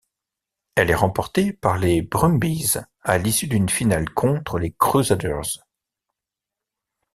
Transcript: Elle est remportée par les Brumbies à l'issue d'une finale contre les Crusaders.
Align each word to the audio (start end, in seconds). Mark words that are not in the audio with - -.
Elle 0.73 0.89
est 0.89 0.95
remportée 0.95 1.53
par 1.53 1.77
les 1.77 2.01
Brumbies 2.01 2.73
à 3.03 3.19
l'issue 3.19 3.45
d'une 3.45 3.69
finale 3.69 4.09
contre 4.09 4.57
les 4.57 4.73
Crusaders. 4.73 5.57